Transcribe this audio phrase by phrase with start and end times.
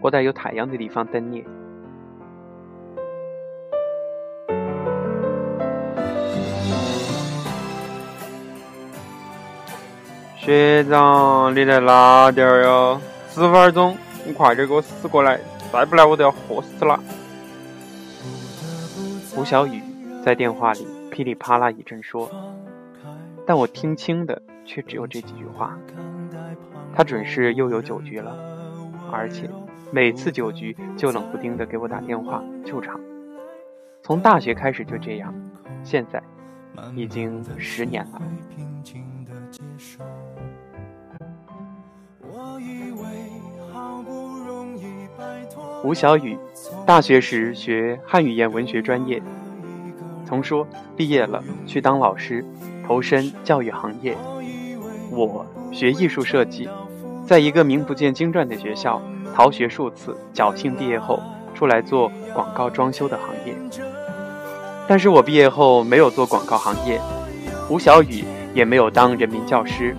[0.00, 1.44] 我在有太阳的地方等你。
[10.36, 13.00] 学长，你来哪点儿哟？
[13.28, 15.38] 十分钟，你快点给我死过来！
[15.70, 16.98] 再不来，我都要喝死了。
[19.36, 19.82] 吴小雨
[20.24, 22.30] 在电话里噼里啪啦一阵说，
[23.46, 25.76] 但我听清的却只有这几句话。
[26.94, 28.34] 他准是又有酒局了，
[29.10, 29.48] 而且
[29.90, 33.00] 每次酒局就冷不丁的给我打电话救场。
[34.02, 35.34] 从大学开始就这样，
[35.82, 36.22] 现在
[36.94, 38.22] 已经十年了。
[45.84, 46.36] 吴小雨，
[46.84, 49.22] 大学时学汉语言文学专业，
[50.24, 52.44] 曾说毕业了去当老师，
[52.86, 54.16] 投身教育行业。
[55.10, 56.68] 我学艺术设计，
[57.28, 59.02] 在一个名不见经传的学校
[59.34, 61.22] 逃学数次，侥幸毕业后
[61.54, 63.54] 出来做广告装修的行业。
[64.88, 66.98] 但是我毕业后没有做广告行业，
[67.68, 69.94] 吴小雨也没有当人民教师。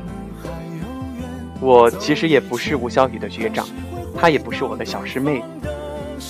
[1.62, 3.64] 我其实也不是吴小雨的学长。
[4.20, 5.44] 她也不是我的小师妹，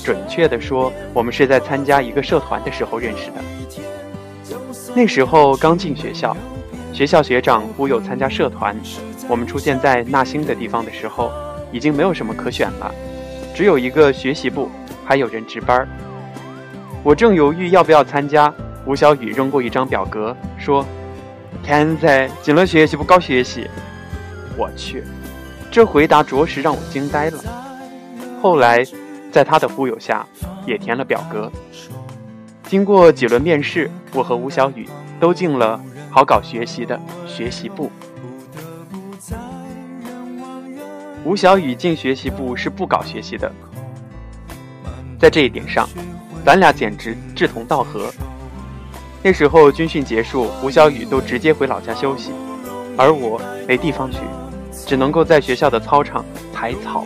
[0.04, 4.54] 准确的说，我们是在参加一个社团的时候认识的。
[4.94, 6.36] 那时候刚进学校，
[6.92, 8.76] 学校学长忽悠参加社团。
[9.30, 11.32] 我们出现在纳新的地方的时候，
[11.72, 12.92] 已经没有什么可选了，
[13.54, 14.72] 只有一个学习部，
[15.06, 15.88] 还有人值班。
[17.04, 18.52] 我正犹豫要不要参加，
[18.88, 20.84] 吴小雨扔过一张表格，说
[21.64, 23.68] ：“天才进了学习部搞学习。”
[24.58, 25.04] 我去，
[25.70, 27.38] 这回答着实让我惊呆了。
[28.42, 28.84] 后来，
[29.32, 30.26] 在他的忽悠下，
[30.66, 31.52] 也填了表格。
[32.64, 37.92] 经过几轮面试，我和吴小雨都进了好搞学习的学习部。
[41.26, 43.52] 吴小雨进学习部是不搞学习的，
[45.20, 45.88] 在这一点上，
[46.46, 48.10] 咱俩简直志同道合。
[49.22, 52.32] 那时候军训结束，吴小雨都直接回老家休息，
[52.98, 54.20] 而我没地方去，
[54.88, 57.06] 只能够在学校的操场采草。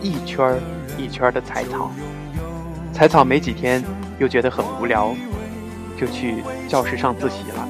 [0.00, 0.60] 一圈儿
[0.96, 1.90] 一圈儿的采草，
[2.92, 3.84] 采草没几天，
[4.18, 5.12] 又觉得很无聊，
[5.98, 6.36] 就去
[6.68, 7.68] 教室上自习了。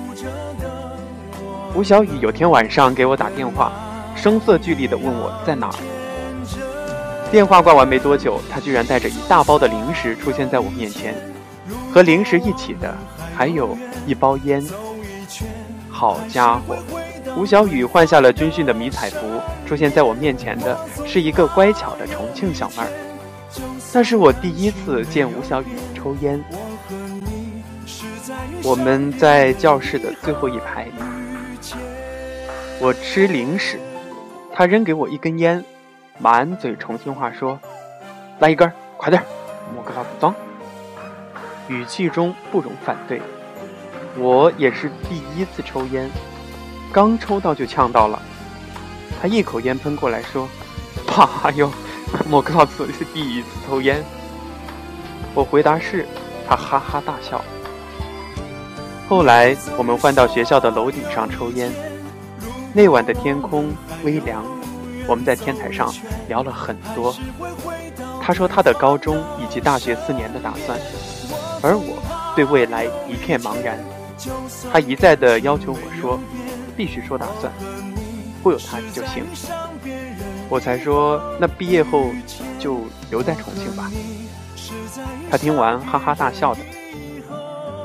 [1.74, 3.72] 吴小雨有天晚上给我打电话，
[4.20, 5.74] 声色俱厉地问我在哪儿。
[7.30, 11.14] 电话挂完没多久，他居然带着一大包的零食出现在我面前，
[11.92, 12.94] 和零食一起的
[13.34, 14.62] 还有一包烟。
[15.88, 16.76] 好家伙！
[17.36, 19.18] 吴小雨换下了军训的迷彩服，
[19.66, 22.90] 出现在我面前的是一个乖巧的重庆小妹儿。
[23.92, 26.42] 那是我第一次见吴小雨抽烟。
[28.62, 30.88] 我们在教室的最后一排，
[32.80, 33.78] 我吃零食，
[34.60, 35.64] 他扔给我一根烟，
[36.18, 37.58] 满嘴重庆话说
[38.40, 39.24] ：“来一根，快点，
[39.74, 40.34] 莫给老子脏。”
[41.66, 43.22] 语气中不容反对。
[44.18, 46.10] 我也是第一次抽烟。
[46.92, 48.20] 刚抽到就呛到了，
[49.18, 50.46] 他一口烟喷过来，说
[51.08, 51.72] ：“爸哟，
[52.28, 54.04] 莫告诉是第一次抽烟。”
[55.32, 56.06] 我回答是，
[56.46, 57.42] 他哈哈大笑。
[59.08, 61.72] 后来我们换到学校的楼顶上抽烟，
[62.72, 63.72] 那晚的天空
[64.04, 64.44] 微凉，
[65.06, 65.92] 我们在天台上
[66.28, 67.14] 聊了很多。
[68.22, 70.78] 他说他的高中以及大学四年的打算，
[71.62, 72.00] 而我
[72.36, 73.78] 对未来一片茫然。
[74.72, 76.18] 他一再的要求我说。
[76.76, 77.52] 必须说打算，
[78.42, 79.22] 忽悠他就行。
[80.48, 82.06] 我才说那毕业后
[82.58, 82.78] 就
[83.10, 83.90] 留在重庆吧。
[85.30, 86.60] 他听完哈哈大笑的。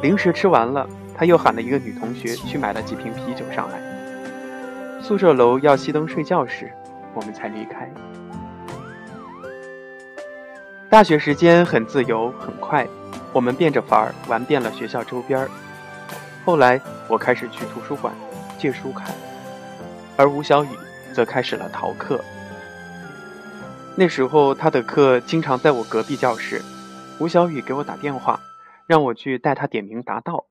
[0.02, 3.95] 零食吃完了，他又喊了一个女同学去买了几瓶啤酒上来。
[5.08, 6.74] 宿舍楼要熄灯睡觉时，
[7.14, 7.88] 我们才离开。
[10.90, 12.88] 大学时间很自由很快，
[13.32, 15.48] 我们变着法儿玩遍了学校周边
[16.44, 18.12] 后来我开始去图书馆。
[18.58, 19.14] 借书看，
[20.18, 20.70] 而吴小雨
[21.14, 22.20] 则开始了逃课。
[23.96, 26.64] 那时候他的课经常在我隔壁教室，
[27.20, 28.40] 吴小雨给我打电话，
[28.88, 30.48] 让我去带他点名答到。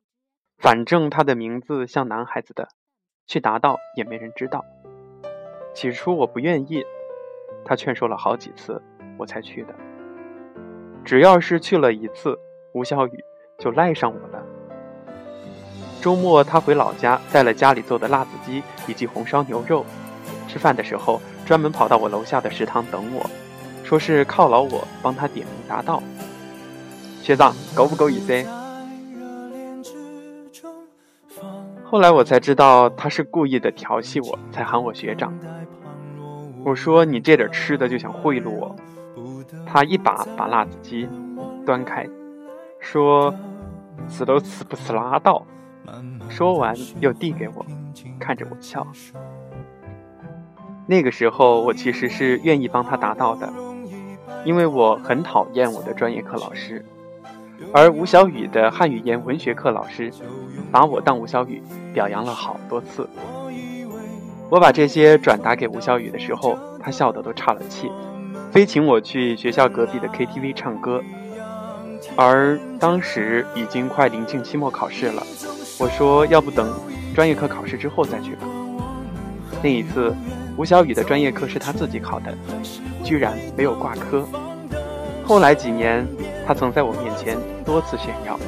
[0.59, 2.69] 反正他的名字像男孩子的，
[3.27, 4.65] 去答到也没人知道。
[5.75, 6.85] 起初我不愿意，
[7.65, 8.81] 他劝说了好几次，
[9.19, 9.75] 我才去的。
[11.05, 12.39] 只要是去了一次，
[12.73, 13.25] 吴小雨
[13.59, 14.43] 就赖上我了。
[16.01, 19.85] 周末，他回老家，带了家里做的辣子鸡以及红烧牛肉。
[20.47, 23.29] 吃饭的时候，专门跑到我楼下的食堂等我，
[23.83, 26.03] 说是犒劳我帮他点名答到。
[27.23, 28.64] 学长，够不够意思？
[31.95, 35.33] 后来我才知道，他是故意的调戏我，才喊我学长。
[36.65, 38.75] 我说你这点吃的就想贿赂我，
[39.65, 41.09] 他一把把辣子鸡
[41.65, 42.05] 端开，
[42.81, 43.33] 说
[44.11, 45.47] ：“死都死不死拉倒。”
[46.29, 47.65] 说完又递给我，
[48.19, 48.85] 看着我笑。
[50.89, 53.53] 那个时候我其实是愿意帮他答到的，
[54.45, 56.85] 因为我很讨厌我的专业课老师，
[57.73, 60.13] 而吴小雨的汉语言文学课老师
[60.71, 61.63] 把我当吴小雨
[61.93, 63.09] 表扬了好多次。
[64.51, 67.91] 我把这些转达给吴小雨的时候，他笑得都岔了气。
[68.51, 71.03] 非请我去学校隔壁的 KTV 唱歌，
[72.15, 75.23] 而当时已经快临近期末考试了。
[75.81, 76.73] 我说要不等
[77.15, 78.47] 专业课考试之后再去吧。
[79.61, 80.15] 那一次，
[80.57, 82.33] 吴小雨的专业课是他自己考的，
[83.03, 84.25] 居然没有挂科。
[85.25, 86.07] 后来几年，
[86.47, 88.39] 他曾在我面前多次炫耀。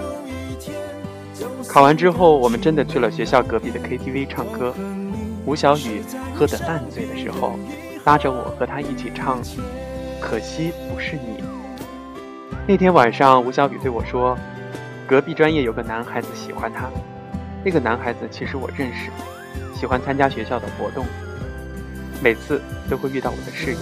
[1.69, 4.75] 考完之后，我们真的去了学校隔壁的 KTV 唱歌。
[5.45, 6.03] 吴小雨
[6.35, 7.59] 喝得烂醉的时候，
[8.05, 9.41] 拉着我和他一起唱。
[10.21, 11.43] 可惜不是你。
[12.67, 14.37] 那天晚上，吴小雨对我说
[15.07, 16.89] ：“隔壁专业有个男孩子喜欢他，
[17.65, 19.11] 那个男孩子其实我认识，
[19.79, 21.07] 喜欢参加学校的活动，
[22.23, 22.61] 每次
[22.91, 23.79] 都会遇到我的室友。”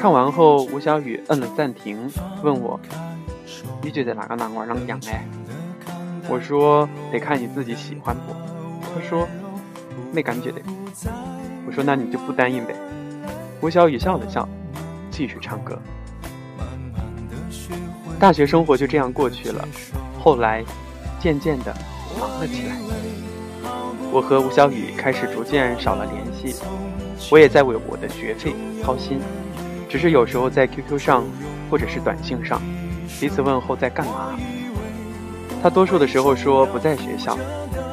[0.00, 2.10] 唱完后，吴小雨摁了暂停，
[2.42, 2.80] 问我
[3.84, 5.28] ：“你觉得哪个男娃啷样哎？”
[6.26, 8.32] 我说：“得看你自己喜欢不。”
[8.94, 9.28] 他说
[10.10, 10.62] ：“没感觉的。”
[11.68, 12.74] 我说：“那你就不答应呗。”
[13.60, 14.48] 吴小雨笑了笑。
[15.10, 15.78] 继续唱歌，
[18.18, 19.68] 大学生活就这样过去了。
[20.18, 20.64] 后来，
[21.20, 21.76] 渐渐的
[22.18, 22.76] 忙了起来，
[24.10, 26.58] 我和吴小雨开始逐渐少了联系。
[27.30, 29.20] 我也在为我的学费操心，
[29.90, 31.24] 只是有时候在 QQ 上
[31.68, 32.62] 或者是短信上
[33.18, 34.38] 彼此问候在干嘛。
[35.62, 37.36] 他多数的时候说不在学校，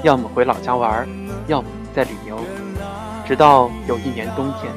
[0.03, 1.05] 要么回老家玩，
[1.47, 2.39] 要么在旅游。
[3.25, 4.71] 直到有一年冬天，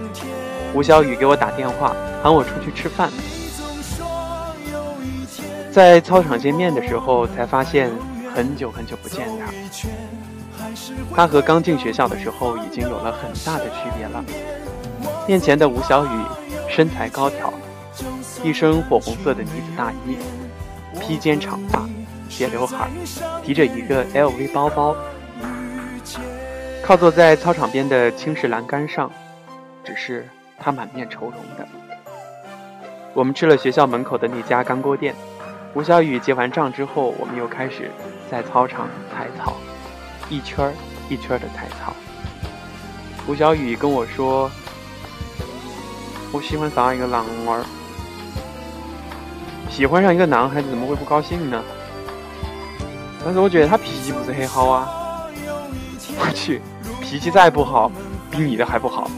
[0.75, 1.95] 吴小雨给我打电话。
[2.23, 3.09] 喊我出去吃饭，
[5.73, 7.91] 在操场见面的时候，才发现
[8.35, 9.51] 很久很久不见他。
[11.17, 14.23] 他和刚进学校的时候已经有了很大的区别了。
[15.27, 16.11] 面前的吴小雨
[16.71, 17.53] 身材高挑，
[18.45, 20.17] 一身火红色的呢子大衣，
[21.01, 21.85] 披肩长发，
[22.29, 22.89] 斜刘海，
[23.45, 24.97] 提着一个 LV 包包，
[26.83, 29.11] 靠坐在操场边的青石栏杆上，
[29.85, 30.29] 只是
[30.59, 31.67] 他满面愁容的。
[33.15, 35.15] 我们吃了学校门口的那家干锅店。
[35.75, 37.91] 吴小雨结完账之后，我们又开始
[38.31, 39.55] 在操场踩草，
[40.29, 40.73] 一圈儿
[41.09, 41.93] 一圈儿的踩草。
[43.29, 44.51] 吴小雨跟我说
[46.33, 47.65] ：“我喜欢上一个男娃儿，
[49.69, 51.63] 喜欢上一个男孩子怎么会不高兴呢？
[53.25, 54.89] 但是我觉得他脾气不是很好啊。
[56.19, 56.63] 我去，
[57.01, 57.91] 脾气再不好，
[58.31, 59.11] 比你的还不好。”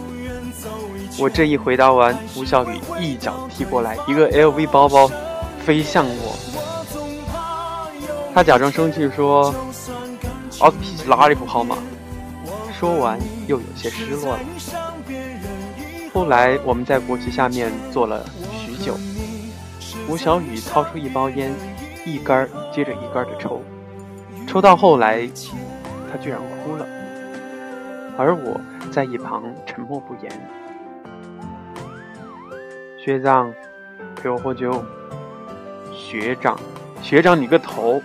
[1.19, 5.11] 我这一回答完，吴小雨一脚踢过来，一个 LV 包包
[5.65, 6.35] 飞向我。
[8.35, 9.55] 他假装生气说
[10.59, 11.77] ：“儿子脾气哪里不好嘛？”
[12.73, 14.41] 说完又有些失落了。
[16.13, 18.23] 后来我们在国旗下面坐了
[18.53, 18.95] 许久，
[20.07, 21.51] 吴小雨掏出一包烟，
[22.05, 23.63] 一根接着一根的抽，
[24.47, 25.27] 抽到后来，
[26.11, 26.87] 他居然哭了，
[28.19, 28.61] 而我
[28.91, 30.31] 在一旁沉默不言。
[32.99, 33.53] 学长，
[34.15, 34.85] 陪我喝酒。
[35.95, 36.61] 学长，
[37.03, 38.03] 学长你个头！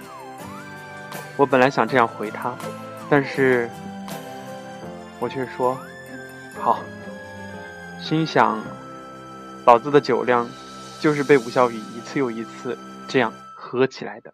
[1.35, 2.55] 我本来想这样回他，
[3.09, 3.69] 但是
[5.19, 5.77] 我却说
[6.57, 6.79] 好。
[7.99, 8.61] 心想，
[9.65, 10.47] 老子的酒量
[11.01, 12.77] 就是被吴小雨一次又一次
[13.07, 14.33] 这样喝起来的。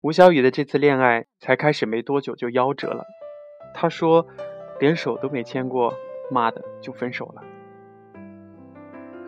[0.00, 3.04] 吴小雨的这次恋爱才开始没多久就夭折了。
[3.74, 4.26] 他说，
[4.80, 5.92] 连手都没牵过，
[6.30, 7.42] 妈的就分手了。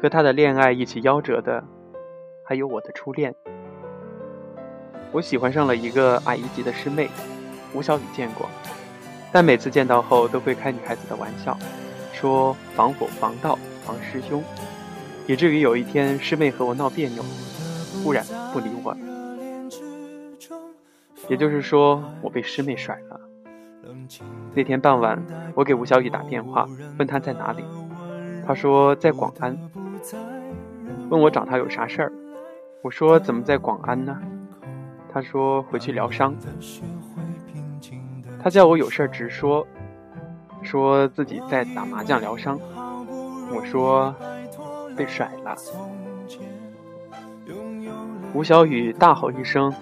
[0.01, 1.63] 和他的恋爱一起夭折的，
[2.47, 3.35] 还有我的初恋。
[5.13, 7.11] 我喜欢上了一个矮一级的师妹，
[7.75, 8.49] 吴小雨见过，
[9.31, 11.59] 但每次见到后都会开女孩子的玩笑，
[12.21, 14.45] 说防火防盗防师兄，
[15.27, 17.25] 以至于有一天师妹和我闹别扭，
[18.05, 18.23] 忽然
[18.53, 18.99] 不理我了。
[21.31, 23.19] 也就是说，我被师妹甩了。
[24.53, 25.19] 那天傍晚，
[25.55, 27.65] 我给吴小雨打电话，问他在哪里，
[28.47, 29.57] 他说在广安。
[31.09, 32.13] 问我找他有啥事儿，
[32.83, 34.21] 我说怎么在广安呢？
[35.11, 36.37] 他说回去疗伤。
[38.43, 39.67] 他叫我有事儿直说，
[40.63, 42.59] 说自己在打麻将疗伤。
[43.53, 44.15] 我说
[44.97, 45.57] 被甩了。
[48.33, 49.75] 吴小雨大吼一声：“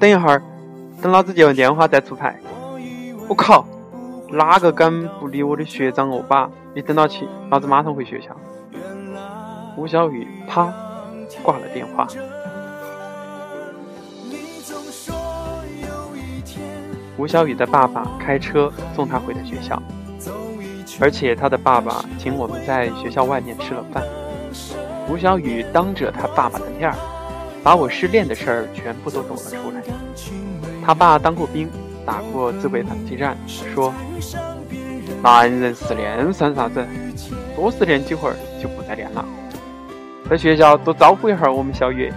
[0.00, 0.42] 等一会儿，
[1.00, 2.38] 等老子接完电话再出牌。”
[3.28, 3.64] 我靠，
[4.28, 6.50] 哪个敢不理我的学长欧巴？
[6.74, 8.36] 你等到起，老子马上回学校。
[9.76, 10.72] 吴小雨啪
[11.44, 12.08] 挂了电话。
[17.20, 19.80] 吴小雨的爸爸开车送他回的学校，
[20.98, 24.02] 而且他的爸爸请我们在学校外面吃了饭。
[25.06, 26.96] 吴小雨当着他爸爸的面儿，
[27.62, 29.82] 把我失恋的事儿全部都抖了出来。
[30.82, 31.68] 他爸当过兵，
[32.06, 33.92] 打过自卫反击战，说
[35.22, 36.82] ：“男人失恋算啥子？
[37.54, 39.22] 多失恋几会儿就不再恋了。
[40.30, 42.10] 在学校多招呼一下我们小雨。”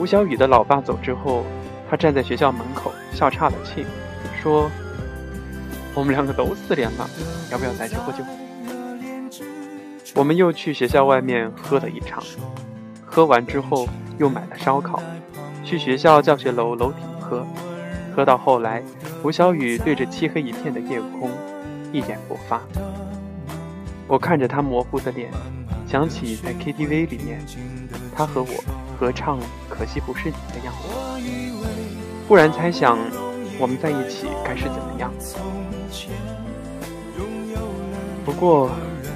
[0.00, 1.44] 吴小雨的老爸走之后，
[1.90, 3.84] 他站在学校门口笑岔了气，
[4.42, 4.70] 说
[5.94, 7.08] ：“我们两个都失恋了，
[7.50, 8.24] 要不要再去喝酒？”
[10.14, 12.22] 我们又去学校外面喝了一场，
[13.04, 13.88] 喝完之后
[14.18, 15.02] 又买了烧烤，
[15.64, 17.44] 去学校教学楼楼顶喝，
[18.14, 18.82] 喝到后来，
[19.24, 21.30] 吴小雨对着漆黑一片的夜空
[21.92, 22.60] 一言不发。
[24.06, 25.32] 我看着他模糊的脸，
[25.88, 27.44] 想起在 KTV 里面
[28.14, 28.64] 他和我
[28.96, 30.88] 合唱《可惜不是你》的样子，
[32.28, 32.98] 忽然猜想
[33.58, 35.12] 我们在一起该是怎么样。
[38.24, 38.70] 不过。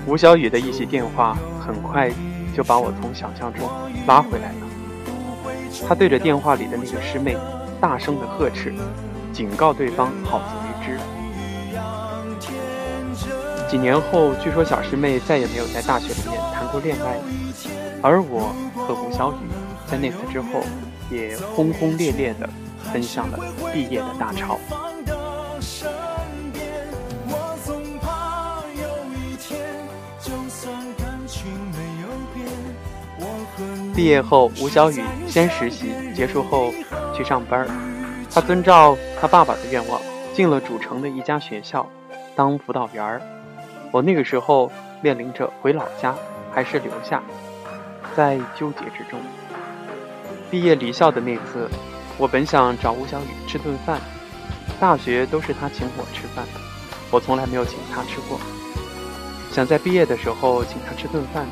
[0.07, 2.11] 吴小雨的一席电话很快
[2.57, 3.69] 就把我从想象中
[4.07, 4.55] 拉回来了。
[5.87, 7.37] 他对着电话里的那个师妹
[7.79, 8.73] 大声的呵斥，
[9.35, 10.99] 警告对方好自为之。
[13.71, 17.21] 几年后，据说小师妹再也没有在大学里面谈过恋爱，
[18.01, 19.37] 而我和吴小雨
[19.87, 20.63] 在那次之后
[21.11, 22.49] 也轰轰烈烈的
[22.93, 23.39] 奔向了
[23.73, 24.59] 毕业的大潮。
[33.95, 36.73] 毕业后，吴小雨先实习，结束后
[37.17, 37.67] 去上班。
[38.31, 40.01] 他遵照他爸爸的愿望，
[40.33, 41.85] 进了主城的一家学校
[42.37, 43.21] 当辅导员儿。
[43.91, 44.71] 我那个时候
[45.03, 46.15] 面临着回老家
[46.53, 47.23] 还是留下，
[48.15, 49.19] 在纠结之中。
[50.51, 51.69] 毕业离校的那次，
[52.19, 54.01] 我本想找吴小雨吃顿饭，
[54.79, 56.45] 大学都是他请我吃饭，
[57.11, 58.39] 我从来没有请他吃过，
[59.53, 61.47] 想在毕业的时候请他吃顿饭，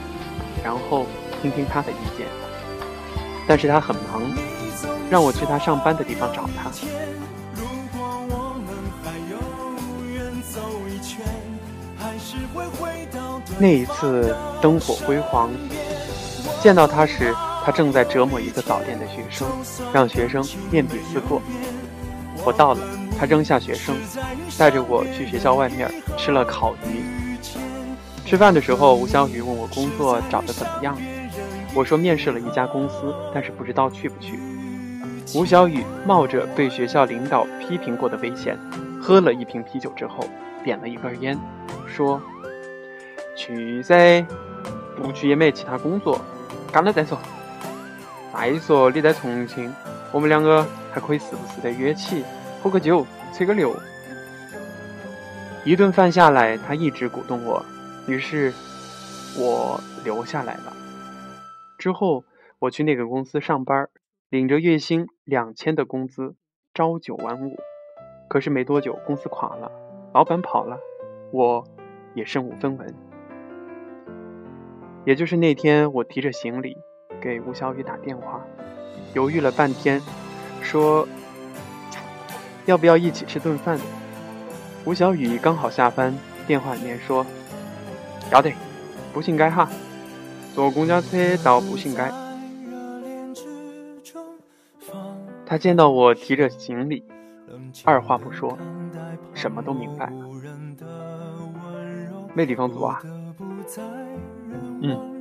[0.62, 1.06] 然后。
[1.42, 2.26] 听听他的意见，
[3.46, 4.22] 但是他很忙，
[5.10, 6.70] 让我去他上班的地方找他。
[13.58, 15.50] 那一次灯火辉煌，
[16.62, 17.34] 见到他时，
[17.66, 19.44] 他正在折磨一个早恋的学生，
[19.92, 21.42] 让学生面壁思过。
[22.44, 22.80] 我到了，
[23.18, 23.96] 他扔下学生，
[24.56, 27.36] 带着我去学校外面吃了烤鱼。
[28.24, 30.96] 吃饭的时候，吴小雨问我工作找的怎么样。
[31.74, 34.38] 我说面试了一家公司，但是不知道去不去。
[35.34, 38.56] 吴小雨冒着被学校领导批评过的危险，
[39.02, 40.20] 喝了一瓶啤酒之后，
[40.62, 41.36] 点了一根烟，
[41.84, 42.22] 说
[43.36, 44.24] ：“去噻，
[44.96, 46.20] 不去也没其他工作，
[46.70, 47.18] 干了再说。
[48.38, 49.72] 再说你在重庆，
[50.12, 52.22] 我们两个还可以时不时的约起
[52.62, 53.74] 喝个酒，吹个牛。”
[55.64, 57.64] 一顿饭下来，他一直鼓动我，
[58.06, 58.52] 于是
[59.36, 60.72] 我留下来了。
[61.76, 62.22] 之后，
[62.60, 63.88] 我去那个公司上班，
[64.28, 66.36] 领着月薪两千的工资，
[66.72, 67.58] 朝九晚五。
[68.28, 69.72] 可是没多久，公司垮了，
[70.12, 70.78] 老板跑了，
[71.32, 71.64] 我
[72.14, 72.94] 也身无分文。
[75.04, 76.76] 也就是那天，我提着行李
[77.20, 78.44] 给吴小雨打电话，
[79.14, 80.00] 犹豫了半天，
[80.62, 81.06] 说
[82.64, 83.78] 要不要一起吃顿饭。
[84.84, 87.26] 吴小雨刚好下班，电话里面说
[88.30, 88.52] 要得，
[89.12, 89.68] 步行街哈。
[90.54, 92.10] 坐公交车到步行街，
[95.44, 97.04] 他见到我提着行李，
[97.84, 98.56] 二话不说，
[99.34, 100.12] 什么都明白了。
[102.32, 103.02] 没地方住啊？
[104.82, 105.15] 嗯，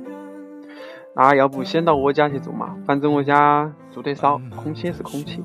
[1.16, 2.76] 那要不先到我家去住嘛？
[2.84, 5.42] 反正我家住得少，空气也是空气。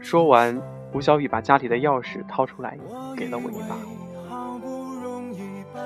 [0.00, 0.60] 说完，
[0.92, 2.76] 吴小雨把家里的钥匙掏出来，
[3.16, 3.76] 给了我一把。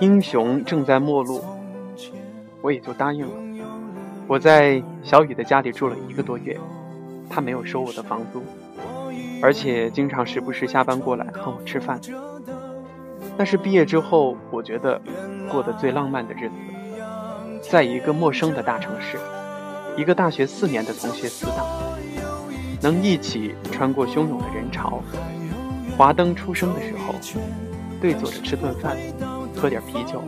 [0.01, 1.43] 英雄正在末路。
[2.63, 3.65] 我也就答应了。
[4.27, 6.59] 我在小雨的家里住了一个多月，
[7.29, 8.43] 他没有收我的房租，
[9.43, 12.01] 而且经常时不时下班过来和我吃饭。
[13.37, 14.99] 那是毕业之后，我觉得
[15.51, 16.55] 过得最浪漫的日子，
[17.61, 19.19] 在一个陌生的大城市，
[19.97, 21.67] 一个大学四年的同学死党，
[22.81, 25.03] 能一起穿过汹涌的人潮，
[25.97, 27.15] 华灯初升的时候，
[28.01, 28.97] 对坐着吃顿饭，
[29.57, 30.23] 喝点啤酒。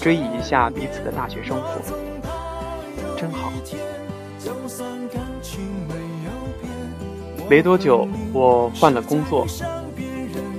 [0.00, 1.80] 追忆一下彼此的大学生活，
[3.16, 3.52] 真好。
[7.48, 9.46] 没多久，我换了工作，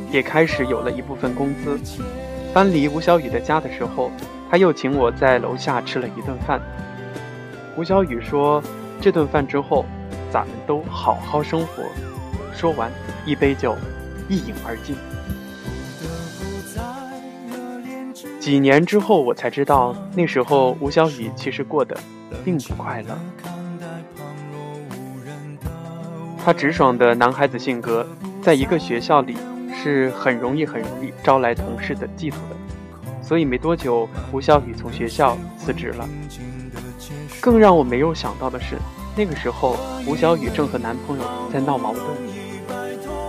[0.10, 1.78] 也开始有了一部分工资。
[2.54, 4.10] 搬离吴小雨的家的时候，
[4.50, 6.62] 他又请我在楼下吃了一顿饭。
[7.76, 8.64] 吴小雨说
[9.02, 9.86] ：“这顿饭之后，
[10.32, 11.84] 咱们都好好生活。”
[12.56, 12.92] 说完，
[13.26, 13.76] 一杯酒
[14.28, 14.96] 一饮而尽。
[18.40, 21.96] 几年之后，我才知道，那时候吴小雨其实过得
[22.46, 23.18] 并不快乐。
[26.44, 28.08] 他直爽的男孩子性格，
[28.42, 29.36] 在一个学校里
[29.76, 32.56] 是很容易、很容易招来同事的嫉妒的。
[33.28, 36.08] 所以没多久，吴小雨从学校辞职了。
[37.42, 38.78] 更让我没有想到的是，
[39.18, 39.76] 那个时候
[40.08, 42.06] 吴小雨正和男朋友在闹矛盾。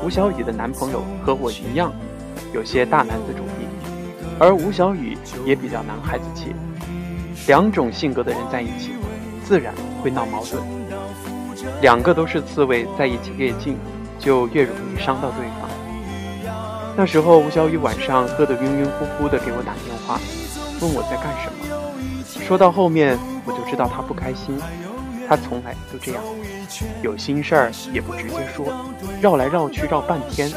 [0.05, 1.93] 吴小雨的男朋友和我一样，
[2.55, 3.67] 有些大男子主义，
[4.39, 6.55] 而吴小雨也比较男孩子气。
[7.49, 8.93] 两种性格的人在一起，
[9.45, 10.63] 自然会闹矛盾。
[11.83, 13.77] 两个都是刺猬，在一起越近，
[14.21, 15.68] 就越容易伤到对方。
[16.99, 20.19] 那时候，吴小雨晚上喝得晕晕乎乎的，给我打电话，
[20.81, 22.45] 问我在干什么。
[22.45, 24.59] 说到后面，我就知道他不开心。
[25.29, 26.21] 他从来都这样，
[27.01, 28.67] 有心事儿也不直接说，
[29.21, 30.51] 绕来绕去绕半天。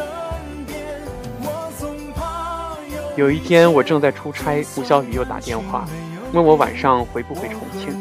[3.16, 5.86] 有一天我正在出差，吴小雨又打电话，
[6.34, 7.96] 问我晚上回不回重庆，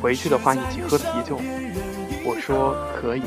[0.00, 1.38] 回去的话一起喝啤酒。
[2.24, 3.22] 我说可以。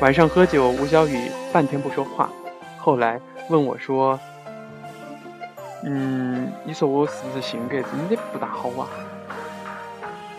[0.00, 2.30] 晚上喝酒，吴小雨半天不说话，
[2.84, 4.18] 后来问我说
[5.86, 8.88] ：“嗯，你说我是不是性格真的不大好啊？”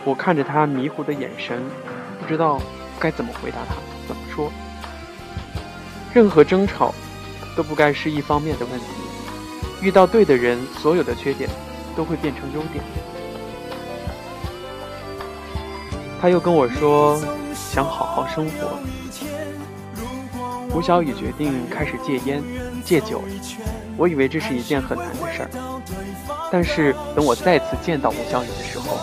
[0.03, 1.63] 我看着他迷糊的眼神，
[2.19, 2.59] 不知道
[2.99, 3.75] 该怎么回答他。
[4.09, 4.51] 怎么说？
[6.13, 6.93] 任何争吵
[7.55, 8.87] 都不该是一方面的问题。
[9.81, 11.49] 遇到对的人，所有的缺点
[11.95, 12.83] 都会变成优点。
[16.21, 17.17] 他又跟我说
[17.53, 18.77] 想好好生活。
[20.75, 22.43] 吴小雨决定开始戒烟、
[22.83, 23.21] 戒酒。
[23.95, 25.49] 我以为这是一件很难的事儿，
[26.51, 28.97] 但是等我再次见到吴小雨的时候。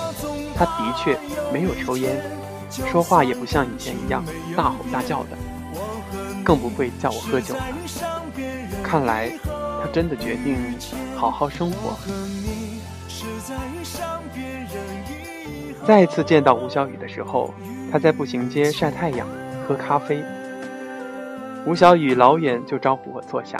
[0.54, 1.18] 他的确
[1.50, 2.20] 没有抽烟，
[2.86, 4.22] 说话也不像以前一样
[4.54, 5.28] 大吼大叫的，
[6.44, 7.64] 更不会叫我喝酒了。
[8.82, 9.30] 看来
[9.82, 10.76] 他真的决定
[11.16, 11.96] 好好生活。
[15.86, 17.54] 再次见到吴小雨的时候，
[17.90, 19.26] 他在步行街晒太阳、
[19.66, 20.22] 喝咖啡。
[21.66, 23.58] 吴小雨老远就招呼我坐下，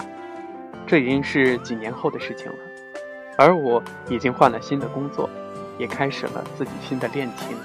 [0.87, 2.59] 这已经是几年后的事情了，
[3.37, 5.29] 而我已经换了新的工作。
[5.79, 7.57] 也开始了自己新的恋情，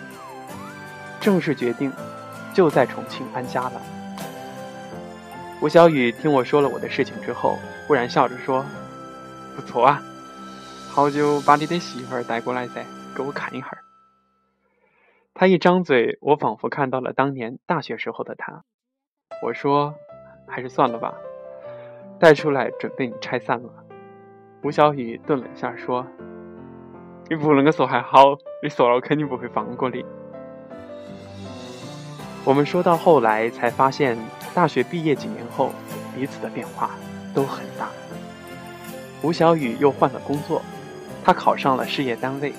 [1.19, 1.91] 正式决定
[2.53, 3.81] 就在重庆安家了。
[5.61, 8.65] 吴小雨听我说了我的事情之后，忽然笑着说
[9.53, 10.01] ：“不错啊，
[10.89, 13.67] 好久把你的媳妇儿带过来噻，给我看一下。”
[15.35, 18.63] 他一张嘴，我仿佛看到了当年大学时候的他。
[19.43, 19.95] 我说
[20.47, 21.13] ：“还是算了吧，
[22.19, 23.69] 带出来准备你拆散了。”
[24.63, 26.05] 吴小雨顿了一下说。
[27.27, 30.05] 你不能够说还好，你说了我肯定不会放过你。
[32.43, 34.15] 我们说到后来才发现，
[34.53, 35.71] 大学毕业几年后，
[36.15, 36.91] 彼此的变化
[37.33, 37.89] 都很大。
[39.23, 40.61] 吴小雨又换了工作，
[41.23, 42.53] 她考上了事业单位，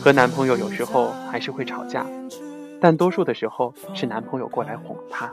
[0.00, 2.06] 和男朋友有时候还是会吵架，
[2.80, 5.30] 但多数的时候是男朋友过来哄她。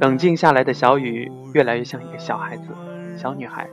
[0.00, 2.64] 冷静下来的小雨越来越像一个小孩子。
[3.16, 3.66] 小女孩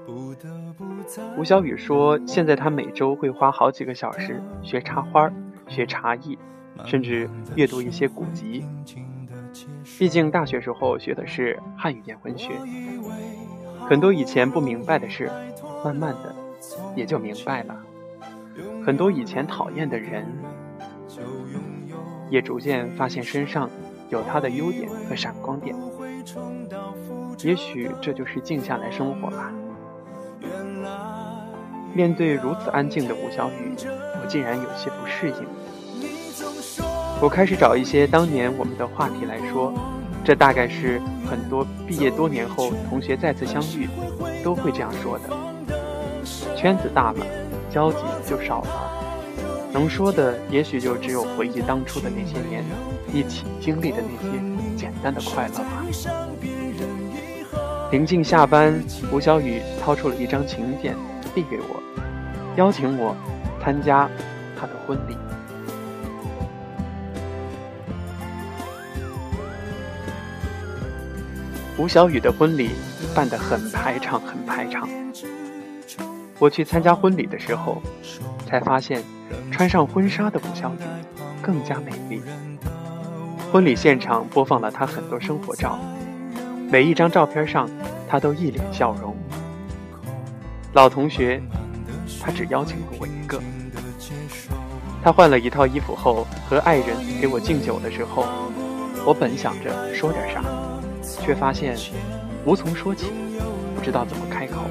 [1.38, 5.30] 吴小雨说：“现在她每周会花好几个小时学插花、
[5.68, 6.38] 学茶艺，
[6.86, 8.66] 甚至阅读一些古籍。
[10.00, 12.54] 毕竟大学时候学的是汉语言文学，
[13.88, 15.30] 很多以前不明白的事，
[15.84, 16.34] 慢慢的
[16.96, 17.76] 也就明白了。
[18.86, 20.26] 很多以前讨厌的人，
[22.30, 23.70] 也逐渐发现身上
[24.14, 25.76] 有他的优点和闪光点。”
[27.44, 29.52] 也许这就是静下来生活吧。
[31.94, 33.76] 面对如此安静的吴小雨，
[34.22, 35.46] 我竟然有些不适应。
[37.22, 39.74] 我开始找一些当年我们的话题来说，
[40.24, 43.88] 这大概是很多毕业多年后同学再次相遇
[44.44, 45.30] 都会这样说的。
[46.56, 47.26] 圈子大了，
[47.70, 49.03] 交集就少了，
[49.74, 52.64] 能说的也许就只有回忆当初的那些年，
[53.12, 55.84] 一起经历的那些简单的快乐吧。
[57.92, 58.80] 临近下班，
[59.12, 60.96] 吴小雨掏出了一张请柬，
[61.34, 61.82] 递给我，
[62.56, 63.16] 邀请我
[63.64, 64.08] 参加
[64.56, 65.18] 他的婚礼。
[71.80, 72.70] 吴小雨的婚礼
[73.16, 74.88] 办得很排场，很排场。
[76.38, 77.82] 我去参加婚礼的时候，
[78.46, 79.04] 才发现
[79.52, 80.80] 穿上婚纱的吴小雨
[81.42, 82.22] 更加美丽。
[83.52, 85.78] 婚礼现场播放了她很多生活照。
[86.70, 87.70] 每一张照片上，
[88.10, 89.16] 她都一脸笑容。
[90.74, 91.40] 老同学
[92.20, 93.40] 他只邀请了我一个。
[95.04, 98.26] 他换了一套衣服后，和爱人给我敬酒的时候，
[99.06, 100.42] 我本想着说点啥，
[101.22, 101.78] 却发现
[102.46, 103.12] 无从说起，
[103.76, 104.62] 不知道怎么开口。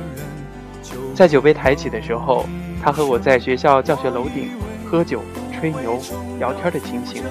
[1.14, 2.46] 在酒杯抬起的时候，
[2.82, 4.50] 他和我在学校教学楼顶
[4.84, 5.22] 喝酒、
[5.54, 6.00] 吹牛、
[6.40, 7.22] 聊天的情形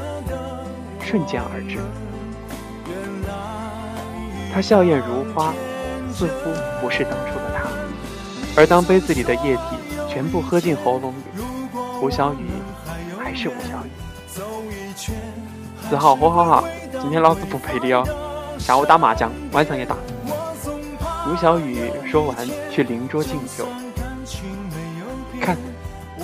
[1.01, 1.77] 瞬间而至。
[4.53, 5.53] 他笑靥如花，
[6.13, 7.69] 似乎不是当初的他。
[8.55, 9.61] 而当杯子里的液体
[10.09, 11.43] 全部喝进喉咙里，
[12.01, 12.47] 吴小雨
[13.21, 13.89] 还是吴小雨。
[15.89, 18.05] 四号，喝好好，今天老子不陪你哦。
[18.57, 19.97] 下午打麻将，晚上也打。
[21.27, 22.35] 吴小雨说完，
[22.69, 23.65] 去邻桌敬酒。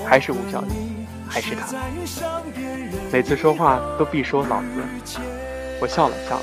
[0.07, 0.69] 还是吴小雨，
[1.27, 1.67] 还是他。
[3.11, 5.19] 每次说话都必说老子。
[5.81, 6.39] 我笑了笑。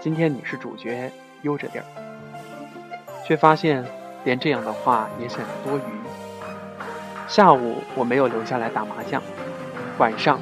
[0.00, 1.86] 今天你是主角，悠着点儿。
[3.26, 3.84] 却发现，
[4.24, 5.82] 连这样的话也显得多余。
[7.28, 9.22] 下午我没有留下来打麻将，
[9.98, 10.40] 晚上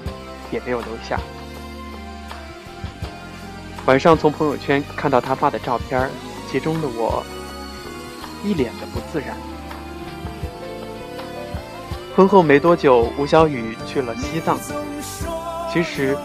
[0.53, 1.19] 也没有留下。
[3.87, 6.09] 晚上从朋友圈看到他发的照片
[6.49, 7.25] 其中的我
[8.45, 9.37] 一脸的不自然。
[12.17, 14.59] 婚后没多久，吴小雨去了西藏。
[15.71, 16.17] 其实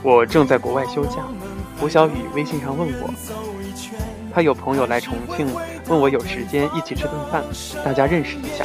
[0.00, 1.16] 我正在国外休假。
[1.80, 3.12] 吴小雨微信上问我，
[4.32, 5.52] 他有朋友来重庆，
[5.88, 7.42] 问我有时间一起吃顿饭，
[7.84, 8.64] 大家认识一下。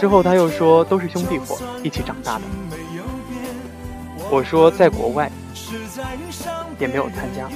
[0.00, 2.42] 之后他又说都是兄弟伙，一起长大的。
[4.28, 5.30] 我说在国外，
[6.80, 7.48] 也没有参加。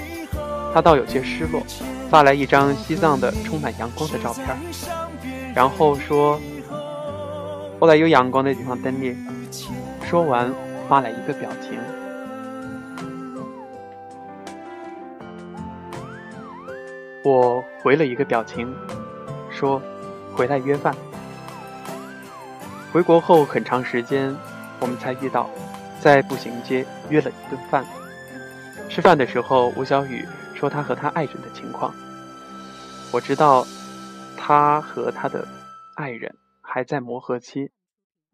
[0.73, 1.61] 他倒有些失落，
[2.09, 4.47] 发来一张西藏的充满阳光的照片，
[5.55, 6.41] 然后说
[7.79, 9.17] ：“我在有阳光的地方等你。”
[10.05, 10.53] 说完，
[10.89, 11.79] 发来一个表情。
[17.23, 18.75] 我回了一个表情，
[19.51, 19.81] 说
[20.35, 20.95] ：“回来约饭。”
[22.93, 24.35] 回国后很长时间，
[24.81, 25.49] 我们才遇到，
[26.01, 27.85] 在步行街约了一顿饭。
[28.89, 30.27] 吃饭的时候，吴小雨。
[30.57, 31.93] 说他和他爱人的情况，
[33.11, 33.67] 我知道，
[34.47, 35.49] 他和他的
[35.97, 37.71] 爱人还在磨合期。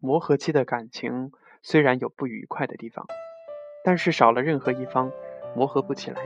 [0.00, 1.30] 磨合期的感情
[1.62, 3.06] 虽然有不愉快的地方，
[3.84, 5.12] 但是少了任何一方，
[5.54, 6.20] 磨合不起来，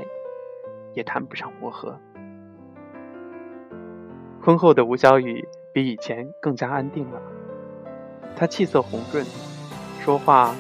[0.95, 2.01] 也谈不上磨合。
[4.41, 7.21] 婚后的吴小雨比以前更加安定了，
[8.35, 9.23] 她气色红润，
[10.01, 10.55] 说话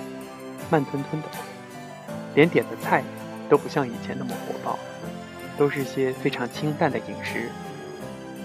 [0.70, 1.28] 慢吞吞的，
[2.34, 3.02] 连点的菜
[3.48, 4.78] 都不像以前那么火爆。
[5.56, 7.48] 都是些非常清淡的饮食。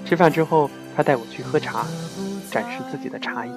[0.10, 1.86] 吃饭之后，他带我去喝茶，
[2.50, 3.52] 展示自己的茶艺。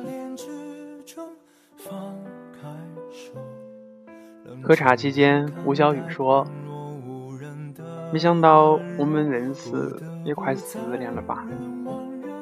[4.62, 6.46] 喝茶期间，吴小雨说
[8.12, 9.70] ：“没想到我们认识
[10.26, 11.42] 也快四年了吧？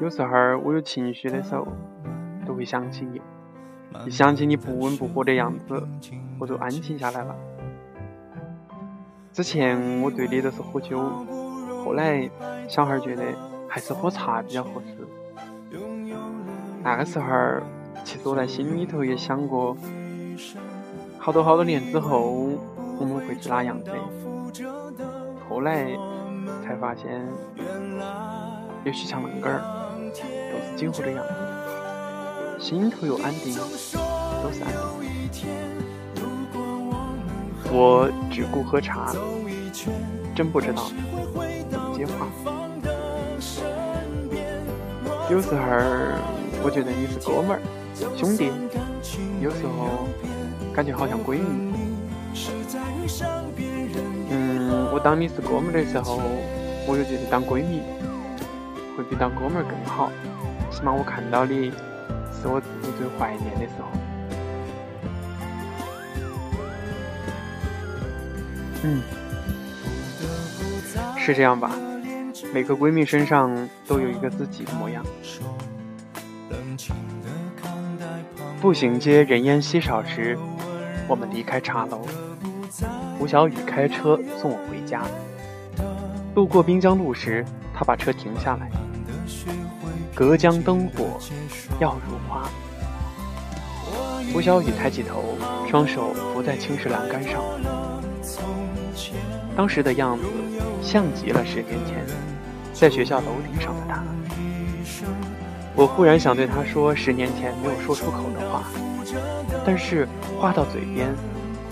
[0.00, 1.68] 有时候我有情绪的时候，
[2.44, 3.22] 都会想起你。
[4.06, 5.86] 一想起你不温不火的样子，
[6.40, 7.36] 我就安静下来了。”
[9.32, 10.98] 之前我对你都是喝酒，
[11.84, 12.28] 后来
[12.68, 13.22] 小孩觉得
[13.70, 14.96] 还是喝茶比较合适。
[16.83, 17.26] 那个时候，
[18.04, 19.76] 其实我在心里头也想过，
[21.18, 22.50] 好多好多年之后
[22.98, 23.92] 我们会是哪样的。
[25.48, 25.87] 后来
[26.64, 27.24] 才发现，
[28.85, 29.62] 也许像那个儿，
[30.52, 31.30] 都是今后的样子，
[32.59, 34.80] 心头又安定，都是安定。
[37.72, 39.14] 我只顾喝茶，
[40.35, 40.90] 真不知道
[41.70, 42.26] 怎么接话。
[45.30, 45.60] 有时候
[46.60, 47.62] 我觉得你是哥们儿、
[48.16, 48.50] 兄弟，
[49.40, 50.08] 有时候
[50.74, 51.70] 感觉好像闺蜜。
[54.28, 56.20] 嗯，我当你是哥们儿的时候，
[56.84, 57.80] 我就觉得当闺蜜
[58.96, 60.10] 会比当哥们儿更好，
[60.72, 61.70] 起码我看到你
[62.32, 63.86] 是我自己最怀念的时候。
[68.82, 69.00] 嗯，
[71.16, 71.70] 是这样吧？
[72.52, 75.04] 每个闺蜜身上都有一个自己的模样。
[78.60, 80.36] 步行街人烟稀少时，
[81.08, 82.04] 我们离开茶楼。
[83.18, 85.02] 吴小雨开车送我回家。
[86.34, 88.70] 路过滨江路时，他把车停下来。
[90.14, 91.18] 隔江灯火
[91.80, 92.48] 耀如花。
[94.34, 95.36] 吴小雨抬起头，
[95.68, 97.42] 双手扶在青石栏杆上。
[99.56, 100.24] 当时的样子
[100.82, 102.04] 像极了十年前
[102.80, 104.02] 在学校楼顶上的他，
[105.74, 108.62] 我忽然想对他说十年前没有说出口的话，
[109.66, 110.08] 但是
[110.40, 111.14] 话到嘴边，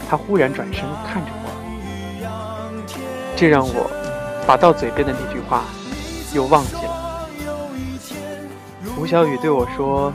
[0.07, 1.49] 他忽然转身看着我。
[3.35, 3.91] 这让我
[4.47, 5.65] 把到嘴边的那句话
[6.35, 7.27] 又忘记了。
[8.99, 10.13] 吴小雨对我说，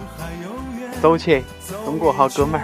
[1.01, 1.43] 都去，
[1.87, 2.61] 等我好哥们。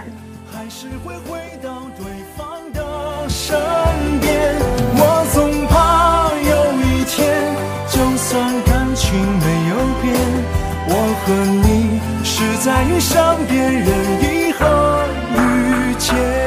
[11.24, 13.88] 和你是在上天任
[14.22, 15.06] 意和
[15.36, 16.39] 遇见。